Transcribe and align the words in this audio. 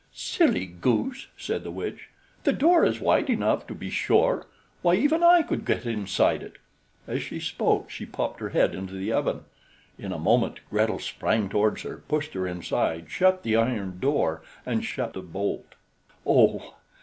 "Silly 0.13 0.65
goose," 0.65 1.27
said 1.37 1.63
the 1.63 1.69
witch. 1.69 2.09
"The 2.43 2.53
door 2.53 2.83
is 2.83 2.99
wide 2.99 3.29
enough, 3.29 3.67
to 3.67 3.75
be 3.75 3.91
sure. 3.91 4.47
Why, 4.81 4.95
even 4.95 5.21
I 5.21 5.43
could 5.43 5.63
get 5.63 5.85
inside 5.85 6.41
it." 6.41 6.55
As 7.07 7.21
she 7.21 7.39
spoke, 7.39 7.91
she 7.91 8.07
popped 8.07 8.39
her 8.39 8.49
head 8.49 8.73
into 8.73 8.95
the 8.95 9.11
oven. 9.13 9.41
In 9.99 10.11
a 10.11 10.17
moment 10.17 10.59
Gretel 10.71 10.97
sprang 10.97 11.49
towards 11.49 11.83
her, 11.83 11.97
pushed 11.97 12.33
her 12.33 12.47
inside, 12.47 13.11
shut 13.11 13.43
the 13.43 13.55
iron 13.55 13.99
door, 13.99 14.41
and 14.65 14.83
shot 14.83 15.13
the 15.13 15.21
bolt. 15.21 15.75
Oh! 16.25 16.73